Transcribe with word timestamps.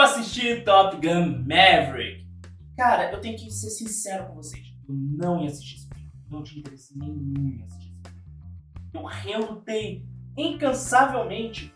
Eu 0.00 0.04
assisti 0.04 0.62
Top 0.62 0.96
Gun 0.96 1.44
Maverick. 1.46 2.26
Cara, 2.74 3.12
eu 3.12 3.20
tenho 3.20 3.36
que 3.36 3.50
ser 3.50 3.68
sincero 3.68 4.28
com 4.28 4.36
vocês. 4.36 4.66
Eu 4.88 4.94
não 4.94 5.42
ia 5.42 5.50
assistir 5.50 5.76
esse 5.76 5.88
filme. 5.88 6.10
Não 6.30 6.42
tinha 6.42 6.60
interesse 6.60 6.98
nenhum 6.98 7.34
em 7.36 7.62
assistir 7.62 7.92
esse 7.92 8.14
filme. 8.32 8.60
Eu 8.94 9.04
relutei 9.04 10.06
incansavelmente 10.38 11.74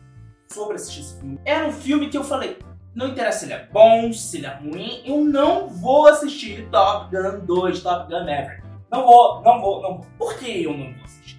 sobre 0.51 0.77
assistir 0.77 1.01
esse 1.01 1.21
filme. 1.21 1.39
Era 1.45 1.69
um 1.69 1.71
filme 1.73 2.09
que 2.09 2.17
eu 2.17 2.25
falei, 2.25 2.59
não 2.95 3.09
interessa 3.09 3.41
se 3.41 3.45
ele 3.45 3.53
é 3.53 3.69
bom, 3.71 4.11
se 4.11 4.38
ele 4.38 4.46
é 4.46 4.54
ruim, 4.54 5.02
eu 5.04 5.22
não 5.22 5.68
vou 5.68 6.06
assistir 6.06 6.66
Top 6.70 7.14
Gun 7.14 7.45
2, 7.45 7.82
Top 7.82 8.11
Gun 8.11 8.20
Maverick. 8.20 8.62
Não 8.91 9.04
vou, 9.04 9.43
não 9.43 9.61
vou, 9.61 9.82
não 9.82 9.98
vou. 9.98 10.06
Por 10.16 10.38
que 10.38 10.62
eu 10.62 10.75
não 10.75 10.95
vou 10.95 11.04
assistir? 11.04 11.34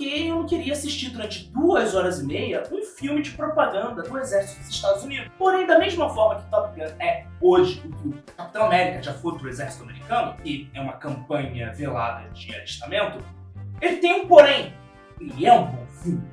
Porque 0.00 0.14
eu 0.30 0.36
não 0.36 0.46
queria 0.46 0.72
assistir 0.72 1.10
durante 1.10 1.50
duas 1.50 1.94
horas 1.94 2.20
e 2.20 2.24
meia 2.24 2.62
um 2.72 2.82
filme 2.82 3.20
de 3.20 3.32
propaganda 3.32 4.02
do 4.02 4.18
exército 4.18 4.58
dos 4.60 4.70
Estados 4.70 5.04
Unidos. 5.04 5.30
Porém, 5.36 5.66
da 5.66 5.78
mesma 5.78 6.08
forma 6.08 6.40
que 6.40 6.50
Top 6.50 6.74
Gun 6.74 6.86
é 6.98 7.26
hoje 7.38 7.82
o 7.84 7.92
que 7.92 8.08
o 8.08 8.34
Capitão 8.34 8.64
América 8.64 9.02
já 9.02 9.12
foi 9.12 9.36
pro 9.36 9.46
exército 9.46 9.82
americano, 9.82 10.38
que 10.42 10.70
é 10.72 10.80
uma 10.80 10.94
campanha 10.94 11.70
velada 11.74 12.30
de 12.30 12.54
alistamento, 12.54 13.22
ele 13.78 13.96
tem 13.96 14.22
um 14.22 14.26
porém. 14.26 14.72
Ele 15.20 15.44
é 15.44 15.52
um 15.52 15.66
bom 15.66 15.86
filme. 16.02 16.26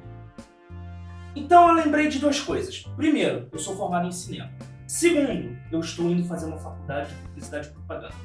Então 1.36 1.68
eu 1.68 1.74
lembrei 1.74 2.08
de 2.08 2.20
duas 2.20 2.40
coisas. 2.40 2.90
Primeiro, 2.96 3.50
eu 3.52 3.60
sou 3.60 3.76
formado 3.76 4.08
em 4.08 4.14
cinema. 4.14 4.50
Segundo, 4.88 5.58
eu 5.74 5.82
estou 5.82 6.06
indo 6.06 6.26
fazer 6.26 6.46
uma 6.46 6.58
faculdade 6.58 7.10
de 7.10 7.16
publicidade 7.16 7.68
e 7.68 7.72
propaganda. 7.72 8.16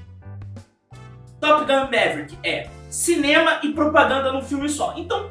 Top 1.42 1.64
Gun 1.64 1.87
Maverick 1.87 2.38
é 2.45 2.70
cinema 2.88 3.59
e 3.64 3.73
propaganda 3.73 4.33
num 4.33 4.42
filme 4.42 4.69
só. 4.69 4.96
Então. 4.96 5.28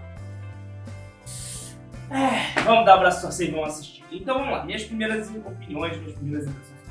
É, 2.09 2.59
vamos 2.63 2.85
dar 2.85 2.95
um 2.95 2.97
abraço 2.97 3.25
a 3.25 3.31
vocês 3.31 3.47
e 3.47 3.51
vamos 3.53 3.69
assistir. 3.69 4.03
Então 4.11 4.39
vamos 4.39 4.51
lá, 4.51 4.65
minhas 4.65 4.83
primeiras 4.83 5.29
opiniões, 5.29 5.97
minhas 5.99 6.15
primeiras 6.15 6.47
impressões. 6.49 6.81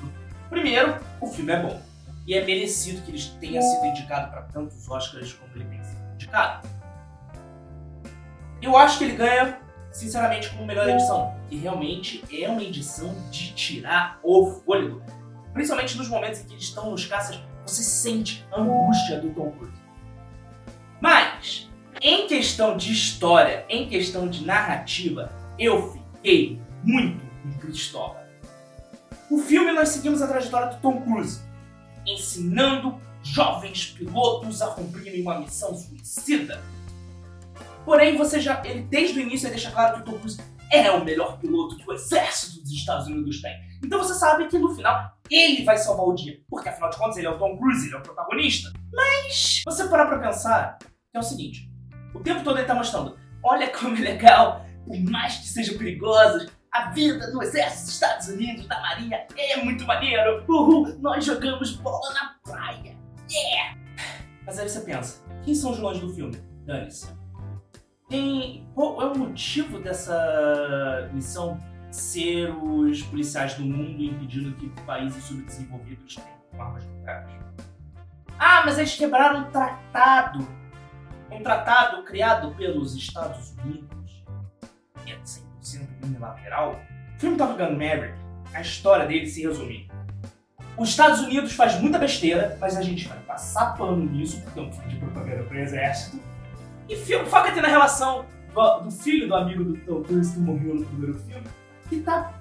Primeiro, 0.48 0.97
o 1.20 1.27
filme 1.27 1.52
é 1.52 1.61
bom. 1.61 1.83
E 2.27 2.33
é 2.33 2.42
merecido 2.42 3.02
que 3.02 3.11
ele 3.11 3.22
tenha 3.39 3.61
sido 3.61 3.84
indicado 3.84 4.31
para 4.31 4.41
tantos 4.44 4.89
Oscars 4.89 5.34
como 5.34 5.53
ele 5.55 5.66
tem 5.66 5.84
sido 5.84 6.00
indicado. 6.14 6.66
Eu 8.62 8.75
acho 8.75 8.97
que 8.97 9.05
ele 9.05 9.16
ganha, 9.16 9.61
sinceramente, 9.92 10.48
como 10.48 10.64
melhor 10.64 10.89
edição. 10.89 11.37
Que 11.50 11.56
realmente 11.56 12.25
é 12.33 12.48
uma 12.48 12.62
edição 12.62 13.14
de 13.31 13.53
tirar 13.53 14.19
o 14.22 14.47
fôlego. 14.64 15.03
Principalmente 15.53 15.98
nos 15.98 16.09
momentos 16.09 16.41
em 16.41 16.44
que 16.44 16.55
eles 16.55 16.64
estão 16.64 16.91
nos 16.91 17.05
caças 17.05 17.39
você 17.70 17.82
sente 17.82 18.44
a 18.52 18.60
angústia 18.60 19.20
do 19.20 19.30
Tom 19.30 19.52
Cruise. 19.52 19.80
Mas, 21.00 21.70
em 22.00 22.26
questão 22.26 22.76
de 22.76 22.92
história, 22.92 23.64
em 23.68 23.88
questão 23.88 24.28
de 24.28 24.44
narrativa, 24.44 25.32
eu 25.58 25.92
fiquei 25.92 26.60
muito 26.82 27.24
com 27.42 27.58
Cristóvão. 27.58 28.20
O 29.30 29.38
filme 29.38 29.72
nós 29.72 29.91
seguimos 29.91 30.20
a 30.20 30.26
trajetória 30.26 30.74
do 30.74 30.80
Tom 30.80 31.00
Cruise, 31.02 31.41
ensinando 32.06 33.00
jovens 33.22 33.86
pilotos 33.86 34.60
a 34.60 34.68
cumprirem 34.68 35.22
uma 35.22 35.38
missão 35.38 35.74
suicida. 35.74 36.60
Porém, 37.84 38.16
você 38.16 38.41
já, 38.41 38.62
ele 38.64 38.82
desde 38.82 39.18
o 39.18 39.22
início 39.22 39.48
deixa 39.48 39.70
claro 39.70 39.96
que 39.96 40.00
o 40.02 40.04
Tom 40.12 40.18
Cruise 40.18 40.41
é 40.72 40.90
o 40.90 41.04
melhor 41.04 41.38
piloto 41.38 41.76
que 41.76 41.88
o 41.88 41.92
exército 41.92 42.60
dos 42.60 42.70
Estados 42.70 43.06
Unidos 43.06 43.40
tem. 43.42 43.52
Então 43.84 43.98
você 43.98 44.14
sabe 44.14 44.46
que 44.46 44.58
no 44.58 44.74
final 44.74 45.16
ele 45.30 45.64
vai 45.64 45.76
salvar 45.76 46.06
o 46.06 46.14
dia. 46.14 46.40
Porque 46.48 46.68
afinal 46.68 46.90
de 46.90 46.96
contas 46.96 47.16
ele 47.16 47.26
é 47.26 47.30
o 47.30 47.38
Tom 47.38 47.58
Cruise, 47.58 47.86
ele 47.86 47.94
é 47.94 47.98
o 47.98 48.02
protagonista. 48.02 48.72
Mas 48.92 49.62
você 49.64 49.88
parar 49.88 50.06
pra 50.06 50.18
pensar 50.18 50.78
é 51.12 51.18
o 51.18 51.22
seguinte: 51.22 51.70
o 52.14 52.20
tempo 52.20 52.44
todo 52.44 52.58
ele 52.58 52.66
tá 52.66 52.74
mostrando, 52.74 53.18
olha 53.42 53.68
como 53.68 53.96
é 53.96 54.00
legal, 54.00 54.64
por 54.86 54.98
mais 55.10 55.38
que 55.38 55.48
sejam 55.48 55.76
perigosos, 55.76 56.48
a 56.72 56.91
vida 56.91 57.32
no 57.32 57.42
exército 57.42 57.86
dos 57.86 57.94
Estados 57.94 58.28
Unidos, 58.28 58.66
da 58.66 58.80
marinha, 58.80 59.26
é 59.36 59.56
muito 59.56 59.84
maneiro. 59.84 60.44
Uhul, 60.48 60.96
nós 61.00 61.24
jogamos 61.24 61.72
bola 61.76 62.14
na 62.14 62.36
praia. 62.44 62.96
Yeah! 63.30 63.76
Mas 64.46 64.58
aí 64.58 64.68
você 64.68 64.80
pensa, 64.80 65.22
quem 65.44 65.54
são 65.54 65.70
os 65.70 65.76
vilões 65.76 65.98
do 65.98 66.12
filme? 66.12 66.36
Dane-se. 66.64 67.08
Tem. 68.10 68.69
Qual 68.75 69.00
é 69.00 69.06
o 69.06 69.16
motivo 69.16 69.78
dessa 69.78 71.09
missão 71.15 71.59
ser 71.91 72.50
os 72.50 73.03
policiais 73.03 73.54
do 73.54 73.65
mundo 73.65 74.03
impedindo 74.03 74.54
que 74.54 74.69
países 74.82 75.25
subdesenvolvidos 75.25 76.16
tenham 76.16 76.66
armas 76.66 76.84
nucleares. 76.87 77.32
Ah, 78.38 78.62
mas 78.65 78.78
eles 78.78 78.97
quebraram 78.97 79.41
um 79.41 79.50
tratado. 79.50 80.48
Um 81.31 81.43
tratado 81.43 82.03
criado 82.04 82.54
pelos 82.54 82.94
Estados 82.94 83.54
Unidos. 83.59 84.25
E 85.06 85.12
é 85.12 85.19
100% 85.19 85.88
unilateral. 86.04 86.81
O 87.16 87.21
filme 87.21 87.37
Top 87.37 87.53
Gun 87.54 87.72
Maverick, 87.72 88.19
a 88.54 88.60
história 88.60 89.06
dele 89.06 89.27
se 89.27 89.42
resume. 89.42 89.91
Os 90.77 90.88
Estados 90.88 91.21
Unidos 91.21 91.53
faz 91.53 91.78
muita 91.81 91.98
besteira, 91.98 92.56
mas 92.60 92.77
a 92.77 92.82
gente 92.82 93.06
vai 93.06 93.19
passar 93.21 93.77
pano 93.77 94.04
nisso, 94.04 94.41
porque 94.41 94.59
é 94.59 94.62
um 94.62 94.72
filme 94.72 94.88
de 94.88 94.97
propaganda 94.97 95.42
pro 95.42 95.59
exército. 95.59 96.21
E 96.91 96.97
foca-te 97.27 97.61
na 97.61 97.69
relação 97.69 98.27
do, 98.53 98.81
do 98.81 98.91
filho 98.91 99.28
do 99.28 99.34
amigo 99.37 99.62
do 99.62 99.77
Tom 99.77 100.03
Cruise 100.03 100.33
que 100.33 100.41
morreu 100.41 100.75
no 100.75 100.84
primeiro 100.84 101.19
filme 101.21 101.47
que 101.89 102.01
tá 102.01 102.33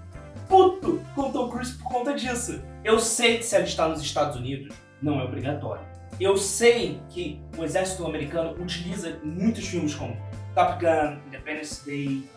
puto 0.48 1.00
com 1.14 1.32
Tom 1.32 1.50
Cruise 1.50 1.74
por 1.78 1.92
conta 1.92 2.14
disso. 2.16 2.60
Eu 2.84 3.00
sei 3.00 3.38
que 3.38 3.44
se 3.44 3.56
alistar 3.56 3.88
nos 3.88 4.02
Estados 4.02 4.36
Unidos 4.36 4.76
não 5.02 5.20
é 5.20 5.24
obrigatório. 5.24 5.84
Eu 6.20 6.36
sei 6.36 7.00
que 7.10 7.40
o 7.58 7.64
exército 7.64 8.06
americano 8.06 8.52
utiliza 8.62 9.20
muitos 9.24 9.68
filmes 9.68 9.94
como 9.94 10.18
Top 10.56 10.84
Gun, 10.84 11.20
Independence 11.28 11.86
Day, 11.86 12.28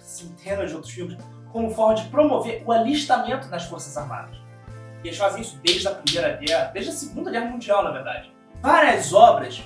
centenas 0.00 0.70
de 0.70 0.76
outros 0.76 0.92
filmes, 0.92 1.18
como 1.52 1.70
forma 1.70 1.94
de 1.94 2.08
promover 2.08 2.62
o 2.66 2.72
alistamento 2.72 3.48
nas 3.48 3.64
Forças 3.64 3.96
Armadas. 3.96 4.36
E 5.04 5.08
eles 5.08 5.18
fazem 5.18 5.42
isso 5.42 5.60
desde 5.62 5.86
a 5.88 5.90
Primeira 5.92 6.36
Guerra, 6.36 6.70
desde 6.72 6.90
a 6.90 6.94
Segunda 6.94 7.30
Guerra 7.30 7.50
Mundial, 7.50 7.84
na 7.84 7.90
verdade. 7.90 8.32
Várias 8.60 9.12
obras, 9.12 9.62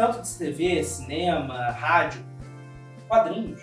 tanto 0.00 0.22
de 0.22 0.34
TV, 0.34 0.82
cinema, 0.82 1.70
rádio, 1.72 2.24
quadrinhos, 3.06 3.60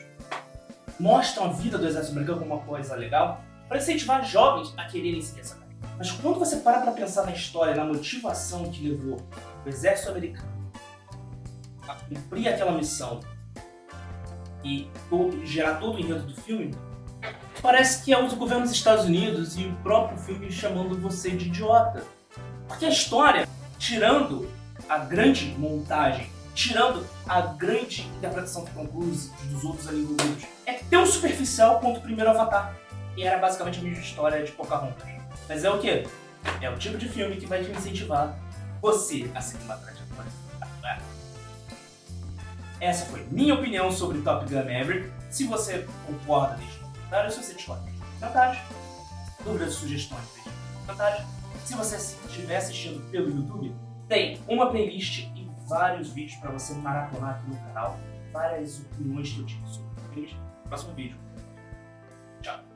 mostram 1.00 1.46
a 1.46 1.54
vida 1.54 1.80
do 1.80 1.88
exército 1.88 2.12
americano 2.12 2.42
como 2.42 2.54
uma 2.54 2.64
coisa 2.64 2.96
legal 2.96 3.42
para 3.68 3.80
incentivar 3.80 4.24
jovens 4.24 4.72
a 4.78 4.86
quererem 4.86 5.20
seguir 5.20 5.42
essa 5.42 5.56
carreira. 5.56 5.82
Mas 5.98 6.12
quando 6.12 6.38
você 6.38 6.58
para 6.58 6.82
para 6.82 6.92
pensar 6.92 7.26
na 7.26 7.32
história, 7.32 7.74
na 7.74 7.84
motivação 7.84 8.70
que 8.70 8.88
levou 8.88 9.18
o 9.66 9.68
exército 9.68 10.12
americano 10.12 10.72
a 11.88 11.96
cumprir 11.96 12.50
aquela 12.50 12.74
missão 12.74 13.20
e 14.64 14.88
todo, 15.10 15.44
gerar 15.44 15.80
todo 15.80 15.96
o 15.96 16.00
enredo 16.00 16.28
do 16.28 16.40
filme, 16.40 16.76
parece 17.64 18.06
que 18.06 18.14
é 18.14 18.24
o 18.24 18.36
governo 18.36 18.62
dos 18.62 18.74
Estados 18.74 19.06
Unidos 19.06 19.58
e 19.58 19.66
o 19.66 19.74
próprio 19.78 20.20
filme 20.20 20.52
chamando 20.52 21.00
você 21.02 21.32
de 21.32 21.48
idiota. 21.48 22.06
Porque 22.68 22.86
a 22.86 22.90
história, 22.90 23.48
tirando 23.80 24.48
a 24.90 25.00
grande 25.00 25.56
montagem 25.58 26.30
tirando 26.58 27.06
a 27.28 27.42
grande 27.42 28.02
interpretação 28.18 28.66
do 28.66 28.72
Tom 28.72 28.88
Cruise 28.88 29.32
e 29.44 29.46
dos 29.54 29.64
outros 29.64 29.88
ali 29.88 30.00
envolvidos, 30.00 30.44
é 30.66 30.74
tão 30.74 31.06
superficial 31.06 31.80
quanto 31.80 32.00
o 32.00 32.02
primeiro 32.02 32.32
Avatar. 32.32 32.76
E 33.16 33.24
era 33.24 33.38
basicamente 33.38 33.80
a 33.80 33.84
mesma 33.84 34.02
história 34.02 34.44
de 34.44 34.52
Pocahontas. 34.52 35.08
Mas 35.48 35.64
é 35.64 35.70
o 35.70 35.80
quê? 35.80 36.08
É 36.60 36.70
o 36.70 36.78
tipo 36.78 36.98
de 36.98 37.08
filme 37.08 37.36
que 37.36 37.46
vai 37.46 37.64
te 37.64 37.70
incentivar 37.70 38.36
você 38.82 39.30
a 39.36 39.42
seguir 39.42 39.66
uma 39.66 39.78
trajetória. 39.78 40.32
Essa 42.80 43.06
foi 43.06 43.26
minha 43.32 43.56
opinião 43.56 43.92
sobre 43.92 44.22
Top 44.22 44.46
Gun 44.46 44.58
Maverick. 44.58 45.12
Se 45.30 45.46
você 45.46 45.88
concorda, 46.06 46.56
deixe 46.56 46.80
um 46.80 46.92
comentário. 46.92 47.32
Se 47.32 47.44
você 47.44 47.54
discorda, 47.54 47.84
deixe 47.84 48.00
um 48.00 48.20
comentário. 48.20 48.60
Dúvidas 49.44 49.74
sugestões, 49.74 50.24
deixe 50.36 50.50
um 50.50 50.86
comentário. 50.86 51.26
Se 51.66 51.76
você 51.76 51.96
estiver 51.96 52.58
assistindo 52.58 53.00
pelo 53.10 53.30
YouTube, 53.30 53.76
tem 54.08 54.40
uma 54.48 54.70
playlist 54.70 55.28
vários 55.68 56.12
vídeos 56.14 56.40
para 56.40 56.52
você 56.52 56.74
maratonar 56.76 57.36
aqui 57.36 57.50
no 57.50 57.58
canal, 57.58 58.00
várias 58.32 58.80
opiniões 58.80 59.32
que 59.32 59.40
eu 59.40 59.46
tive 59.46 59.68
sobre 59.68 59.88
eles. 60.16 60.36
Próximo 60.66 60.94
vídeo. 60.94 61.27